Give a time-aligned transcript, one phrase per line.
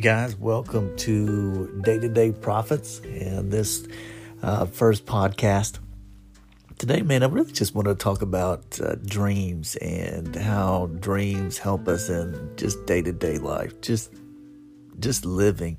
[0.00, 3.88] Guys, welcome to Day to Day Prophets and this
[4.42, 5.80] uh, first podcast.
[6.78, 11.88] Today, man, I really just want to talk about uh, dreams and how dreams help
[11.88, 14.12] us in just day to day life, just
[15.00, 15.78] just living.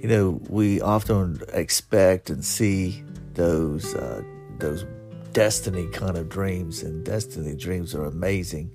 [0.00, 3.02] You know, we often expect and see
[3.34, 4.22] those uh,
[4.58, 4.86] those
[5.32, 8.70] destiny kind of dreams, and destiny dreams are amazing.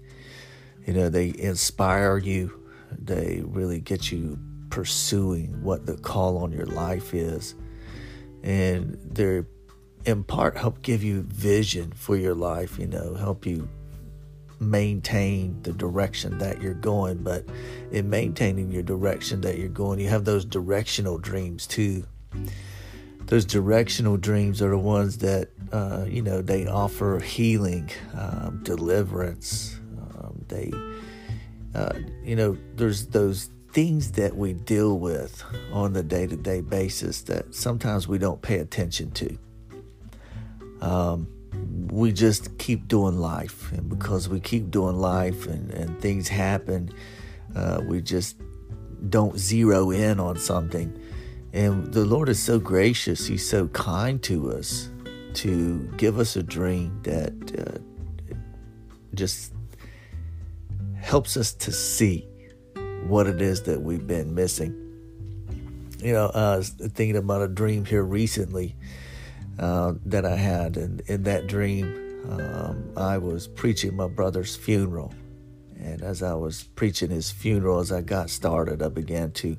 [0.85, 2.62] You know, they inspire you
[2.99, 4.37] they really get you
[4.69, 7.55] pursuing what the call on your life is.
[8.43, 9.45] And they're
[10.05, 13.69] in part help give you vision for your life, you know, help you
[14.59, 17.23] maintain the direction that you're going.
[17.23, 17.45] But
[17.91, 22.05] in maintaining your direction that you're going, you have those directional dreams too.
[23.25, 29.79] Those directional dreams are the ones that, uh, you know, they offer healing, um, deliverance.
[30.17, 30.71] Um, they
[31.75, 31.93] uh,
[32.23, 37.23] you know, there's those things that we deal with on the day to day basis
[37.23, 39.37] that sometimes we don't pay attention to.
[40.81, 41.27] Um,
[41.89, 46.91] we just keep doing life, and because we keep doing life and, and things happen,
[47.55, 48.37] uh, we just
[49.09, 50.99] don't zero in on something.
[51.53, 54.89] And the Lord is so gracious, He's so kind to us
[55.35, 57.79] to give us a dream that uh,
[59.15, 59.52] just
[61.03, 62.25] helps us to see
[63.07, 64.79] what it is that we've been missing.
[65.99, 68.75] You know, I was thinking about a dream here recently
[69.59, 71.85] uh, that I had, and in that dream,
[72.29, 75.13] um, I was preaching my brother's funeral.
[75.77, 79.57] And as I was preaching his funeral, as I got started, I began to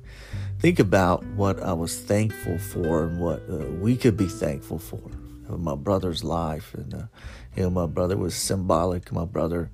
[0.58, 5.02] think about what I was thankful for and what uh, we could be thankful for
[5.50, 6.72] of my brother's life.
[6.72, 7.02] And, uh,
[7.54, 9.12] you know, my brother was symbolic.
[9.12, 9.70] My brother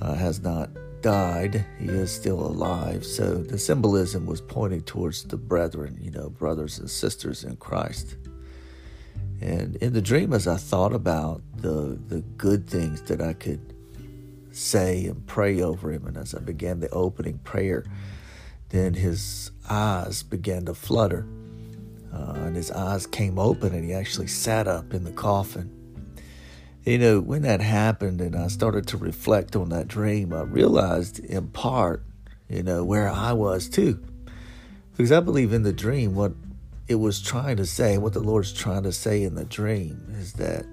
[0.00, 0.70] uh, has not
[1.06, 3.06] died, he is still alive.
[3.06, 8.16] So the symbolism was pointing towards the brethren, you know, brothers and sisters in Christ.
[9.40, 13.72] And in the dream, as I thought about the the good things that I could
[14.50, 17.84] say and pray over him, and as I began the opening prayer,
[18.70, 21.24] then his eyes began to flutter,
[22.12, 25.70] uh, and his eyes came open, and he actually sat up in the coffin
[26.86, 31.18] you know, when that happened and I started to reflect on that dream, I realized
[31.18, 32.04] in part,
[32.48, 34.00] you know, where I was too.
[34.92, 36.32] Because I believe in the dream, what
[36.86, 40.34] it was trying to say, what the Lord's trying to say in the dream is
[40.34, 40.64] that,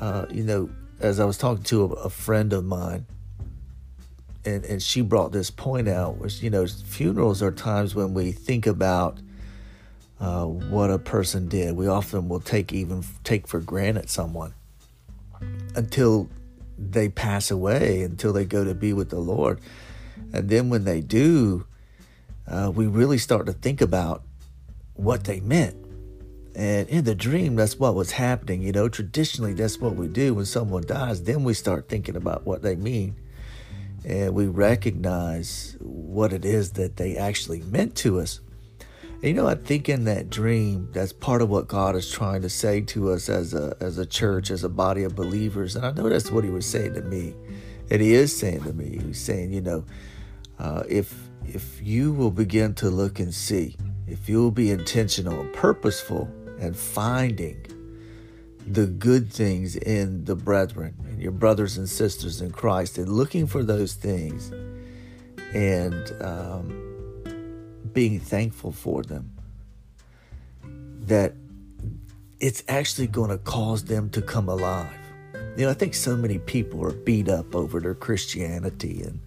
[0.00, 3.04] uh, you know, as I was talking to a, a friend of mine,
[4.46, 8.32] and, and she brought this point out, which, you know, funerals are times when we
[8.32, 9.18] think about
[10.20, 11.76] uh, what a person did.
[11.76, 14.54] We often will take even take for granted someone
[15.74, 16.28] until
[16.78, 19.60] they pass away, until they go to be with the Lord.
[20.32, 21.66] And then when they do,
[22.46, 24.22] uh, we really start to think about
[24.94, 25.76] what they meant.
[26.54, 28.62] And in the dream, that's what was happening.
[28.62, 31.22] You know, traditionally, that's what we do when someone dies.
[31.22, 33.16] Then we start thinking about what they mean.
[34.04, 38.40] And we recognize what it is that they actually meant to us.
[39.22, 42.42] And you know, I think in that dream, that's part of what God is trying
[42.42, 45.76] to say to us as a as a church, as a body of believers.
[45.76, 47.34] And I know that's what He was saying to me,
[47.88, 48.98] and He is saying to me.
[48.98, 49.84] He's saying, you know,
[50.58, 51.14] uh, if
[51.46, 53.76] if you will begin to look and see,
[54.08, 56.28] if you will be intentional and purposeful
[56.58, 57.64] and finding
[58.66, 63.62] the good things in the brethren your brothers and sisters in Christ, and looking for
[63.62, 64.50] those things,
[65.54, 66.91] and um,
[67.92, 69.30] being thankful for them,
[71.00, 71.34] that
[72.40, 74.92] it's actually going to cause them to come alive.
[75.56, 79.20] You know, I think so many people are beat up over their Christianity and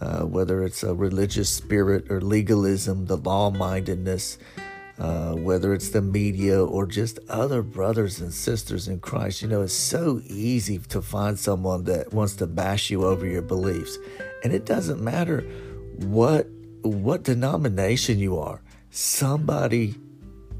[0.00, 4.38] uh, whether it's a religious spirit or legalism, the law mindedness,
[4.98, 9.42] uh, whether it's the media or just other brothers and sisters in Christ.
[9.42, 13.42] You know, it's so easy to find someone that wants to bash you over your
[13.42, 13.98] beliefs.
[14.42, 15.40] And it doesn't matter
[15.98, 16.48] what
[16.84, 18.60] what denomination you are,
[18.90, 19.94] somebody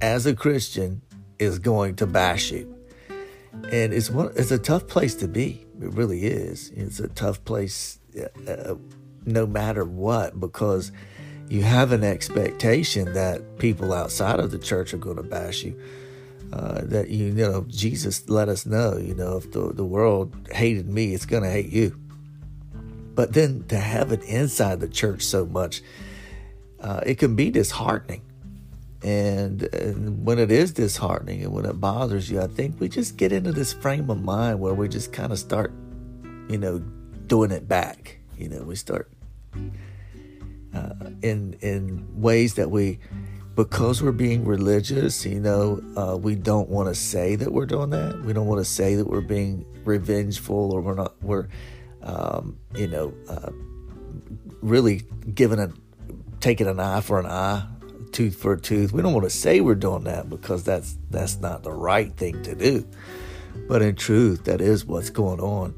[0.00, 1.02] as a Christian
[1.38, 2.74] is going to bash you.
[3.70, 5.66] And it's one, it's a tough place to be.
[5.80, 6.70] It really is.
[6.70, 8.74] It's a tough place uh, uh,
[9.26, 10.92] no matter what because
[11.48, 15.80] you have an expectation that people outside of the church are going to bash you.
[16.52, 20.34] Uh, that you, you know, Jesus let us know, you know, if the, the world
[20.52, 21.98] hated me, it's going to hate you.
[23.14, 25.82] But then to have it inside the church so much,
[26.84, 28.20] uh, it can be disheartening.
[29.02, 33.16] And, and, when it is disheartening and when it bothers you, I think we just
[33.16, 35.72] get into this frame of mind where we just kind of start,
[36.48, 36.78] you know,
[37.26, 38.18] doing it back.
[38.38, 39.10] You know, we start
[40.74, 42.98] uh, in in ways that we
[43.54, 47.90] because we're being religious, you know, uh, we don't want to say that we're doing
[47.90, 48.20] that.
[48.24, 51.46] We don't want to say that we're being revengeful or we're not, we're,
[52.02, 53.50] um, you know, uh,
[54.60, 55.02] really
[55.34, 55.70] giving a,
[56.44, 57.66] taking an eye for an eye,
[58.12, 58.92] tooth for a tooth.
[58.92, 62.42] We don't want to say we're doing that because that's, that's not the right thing
[62.42, 62.86] to do.
[63.66, 65.74] But in truth, that is what's going on.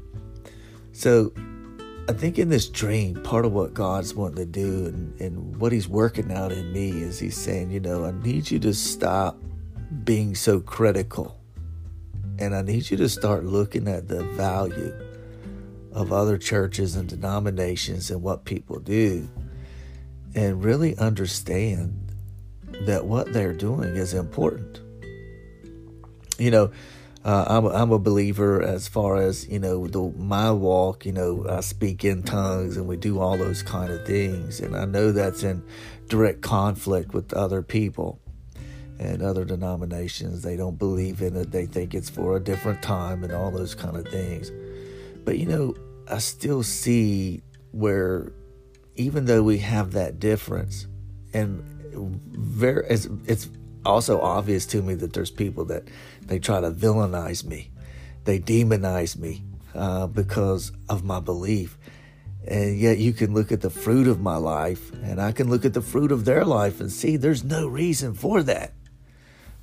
[0.91, 1.31] So
[2.09, 5.71] I think in this dream, part of what God's wanting to do and, and what
[5.71, 9.41] He's working out in me is He's saying, you know, I need you to stop
[10.03, 11.39] being so critical.
[12.39, 14.93] And I need you to start looking at the value
[15.93, 19.29] of other churches and denominations and what people do
[20.37, 22.11] and really understand
[22.81, 24.79] that what they're doing is important.
[26.37, 26.71] You know,
[27.25, 31.11] uh, I'm, a, I'm a believer as far as you know the, my walk you
[31.11, 34.59] know i speak in tongues and we do all those kind of things.
[34.59, 35.63] And i know that's in
[36.07, 38.21] direct conflict with other people
[38.99, 40.43] and other denominations.
[40.43, 41.51] They don't believe in it.
[41.51, 44.51] They think it's for a different time and all those kind of things.
[45.25, 45.75] But you know
[46.07, 47.41] i still see
[47.71, 48.31] where
[48.97, 50.87] even though we have that difference
[51.33, 51.63] and
[51.93, 53.49] very it's, it's
[53.85, 55.83] also obvious to me that there's people that
[56.21, 57.71] they try to villainize me,
[58.25, 61.77] they demonize me uh, because of my belief.
[62.45, 65.65] And yet you can look at the fruit of my life, and I can look
[65.65, 68.73] at the fruit of their life and see there's no reason for that.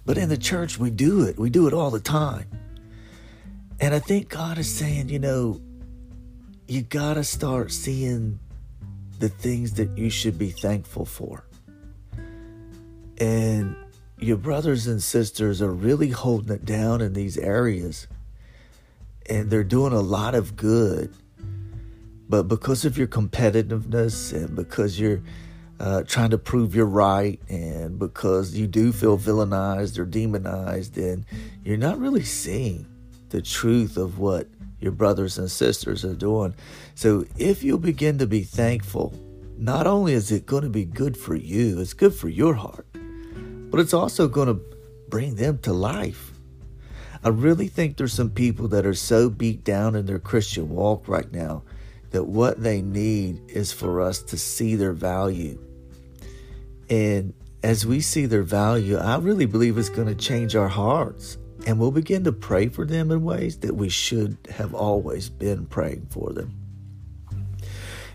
[0.04, 1.38] But in the church, we do it.
[1.38, 2.46] We do it all the time.
[3.80, 5.62] And I think God is saying, you know,
[6.68, 8.38] you got to start seeing
[9.24, 11.46] the things that you should be thankful for.
[13.16, 13.74] And
[14.18, 18.06] your brothers and sisters are really holding it down in these areas
[19.30, 21.14] and they're doing a lot of good.
[22.28, 25.22] But because of your competitiveness and because you're
[25.80, 31.24] uh, trying to prove you're right and because you do feel villainized or demonized, and
[31.64, 32.86] you're not really seeing
[33.30, 34.48] the truth of what
[34.84, 36.54] your brothers and sisters are doing.
[36.94, 39.18] So if you'll begin to be thankful,
[39.58, 42.86] not only is it going to be good for you, it's good for your heart
[43.74, 44.62] but it's also going to
[45.08, 46.30] bring them to life.
[47.24, 51.08] I really think there's some people that are so beat down in their Christian walk
[51.08, 51.64] right now
[52.10, 55.58] that what they need is for us to see their value.
[56.88, 57.34] And
[57.64, 61.36] as we see their value, I really believe it's going to change our hearts.
[61.66, 65.66] And we'll begin to pray for them in ways that we should have always been
[65.66, 66.64] praying for them.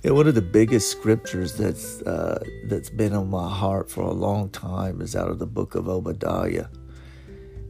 [0.04, 4.14] And one of the biggest scriptures that's uh, that's been on my heart for a
[4.14, 6.68] long time is out of the book of Obadiah.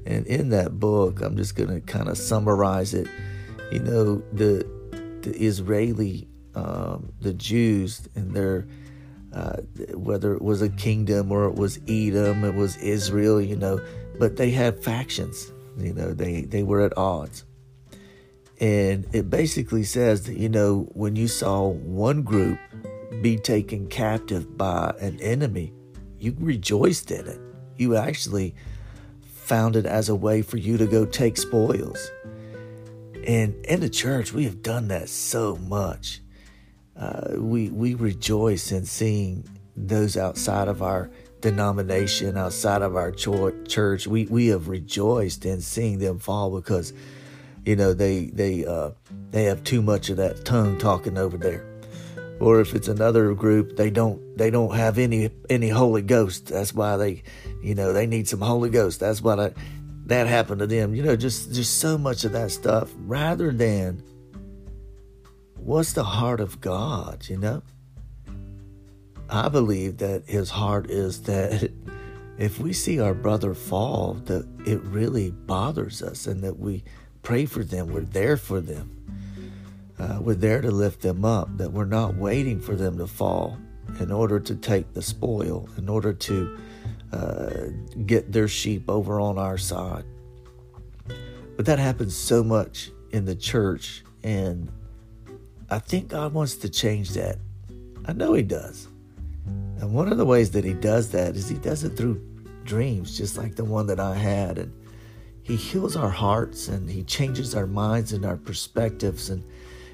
[0.06, 3.08] And in that book, I'm just going to kind of summarize it.
[3.72, 4.68] You know, the
[5.22, 8.68] the Israeli, um, the Jews, and their
[9.34, 9.58] uh,
[9.94, 13.42] whether it was a kingdom or it was Edom, it was Israel.
[13.42, 13.82] You know,
[14.20, 15.52] but they had factions.
[15.80, 17.46] You know, they they were at odds.
[18.60, 22.60] And it basically says that, you know, when you saw one group
[23.22, 25.72] be taken captive by an enemy,
[26.20, 27.40] you rejoiced in it.
[27.78, 28.56] You actually
[29.24, 32.12] found it as a way for you to go take spoils.
[33.26, 36.22] And in the church, we have done that so much.
[36.98, 41.10] Uh, we we rejoice in seeing those outside of our
[41.42, 44.08] denomination, outside of our church.
[44.08, 46.94] We we have rejoiced in seeing them fall because
[47.66, 48.92] you know they they uh,
[49.32, 51.66] they have too much of that tongue talking over there.
[52.40, 56.48] Or if it's another group they don't they don't have any any holy ghost.
[56.48, 57.24] That's why they
[57.62, 59.00] you know they need some holy ghost.
[59.00, 59.54] That's why
[60.06, 60.96] that happened to them.
[60.96, 64.04] You know just just so much of that stuff rather than
[65.70, 67.62] what's the heart of god you know
[69.30, 71.72] i believe that his heart is that
[72.38, 76.84] if we see our brother fall that it really bothers us and that we
[77.22, 77.88] pray for them.
[77.88, 78.96] We're there for them.
[79.98, 83.58] Uh, we're there to lift them up, that we're not waiting for them to fall
[84.00, 86.58] in order to take the spoil, in order to
[87.12, 87.66] uh,
[88.06, 90.06] get their sheep over on our side.
[91.58, 94.72] But that happens so much in the church, and
[95.70, 97.38] I think God wants to change that.
[98.06, 98.88] I know He does.
[99.80, 102.22] And one of the ways that He does that is He does it through
[102.64, 104.58] dreams, just like the one that I had.
[104.58, 104.74] And
[105.42, 109.30] he heals our hearts and He changes our minds and our perspectives.
[109.30, 109.44] And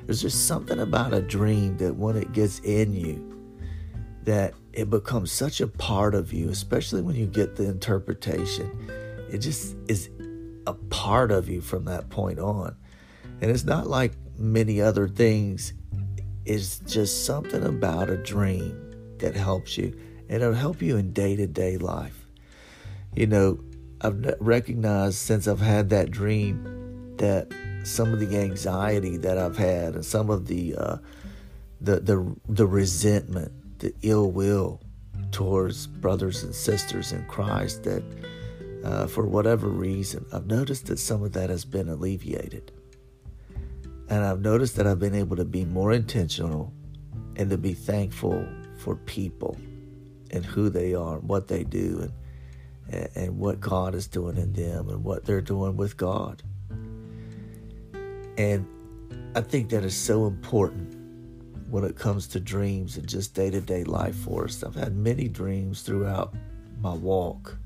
[0.06, 3.32] there's just something about a dream that when it gets in you,
[4.24, 8.90] that it becomes such a part of you, especially when you get the interpretation.
[9.32, 10.10] It just is
[10.68, 12.76] a part of you from that point on.
[13.42, 15.74] And it's not like many other things,
[16.44, 18.85] it's just something about a dream
[19.20, 19.98] that helps you,
[20.30, 22.26] and it'll help you in day to day life.
[23.16, 23.60] You know,
[24.02, 27.52] I've recognized since I've had that dream that
[27.84, 30.98] some of the anxiety that I've had and some of the uh,
[31.82, 34.82] the the the resentment, the ill will
[35.32, 38.04] towards brothers and sisters in Christ that
[38.84, 42.72] uh, for whatever reason, I've noticed that some of that has been alleviated.
[44.10, 46.72] And I've noticed that I've been able to be more intentional
[47.36, 48.48] and to be thankful
[48.86, 49.58] for people
[50.30, 52.12] and who they are, and what they do,
[52.92, 56.44] and, and what God is doing in them and what they're doing with God.
[58.38, 58.68] And
[59.34, 60.96] I think that is so important
[61.72, 64.64] when it comes to dreams and just day to day life for us.
[64.64, 66.36] I've had many dreams throughout
[66.80, 67.58] my walk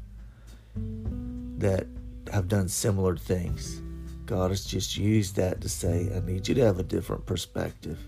[1.57, 1.85] that
[2.31, 3.81] have done similar things.
[4.25, 7.99] God has just used that to say, I need you to have a different perspective.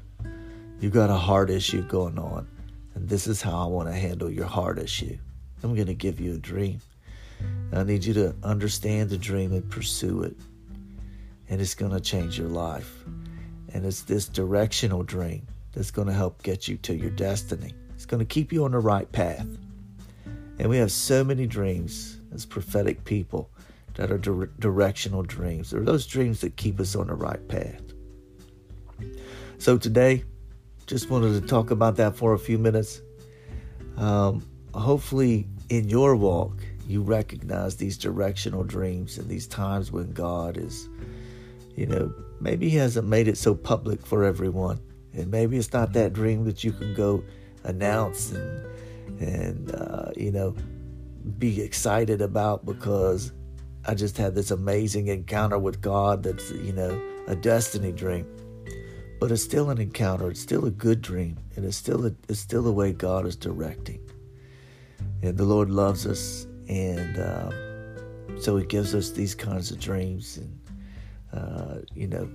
[0.80, 2.48] You've got a heart issue going on,
[2.96, 5.18] and this is how I want to handle your heart issue.
[5.64, 6.82] I'm going to give you a dream.
[7.74, 10.36] I need you to understand the dream and pursue it.
[11.50, 13.04] And it's going to change your life.
[13.74, 17.74] And it's this directional dream that's going to help get you to your destiny.
[17.96, 19.48] It's going to keep you on the right path.
[20.60, 23.50] And we have so many dreams as prophetic people
[23.96, 25.72] that are dire- directional dreams.
[25.72, 27.82] They're those dreams that keep us on the right path.
[29.58, 30.24] So today,
[30.92, 33.02] just wanted to talk about that for a few minutes.
[33.96, 40.58] Um, hopefully, in your walk, you recognize these directional dreams and these times when God
[40.58, 40.90] is,
[41.78, 44.82] you know, maybe He hasn't made it so public for everyone,
[45.14, 47.24] and maybe it's not that dream that you can go
[47.64, 48.66] announce and
[49.22, 50.54] and uh, you know
[51.40, 53.32] be excited about because
[53.86, 58.28] I just had this amazing encounter with God that's, you know, a destiny dream.
[59.22, 60.32] But it's still an encounter.
[60.32, 61.38] It's still a good dream.
[61.56, 64.02] And it's still a, it's still the way God is directing.
[65.22, 66.48] And the Lord loves us.
[66.68, 70.38] And um, so He gives us these kinds of dreams.
[70.38, 70.60] And,
[71.32, 72.28] uh, you know,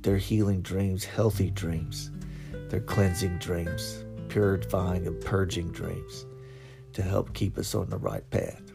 [0.00, 2.10] they're healing dreams, healthy dreams.
[2.70, 6.26] They're cleansing dreams, purifying and purging dreams
[6.94, 8.73] to help keep us on the right path.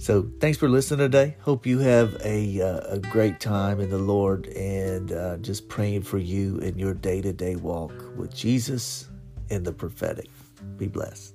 [0.00, 1.36] So, thanks for listening today.
[1.42, 6.04] Hope you have a, uh, a great time in the Lord and uh, just praying
[6.04, 9.10] for you in your day to day walk with Jesus
[9.50, 10.30] and the prophetic.
[10.78, 11.34] Be blessed.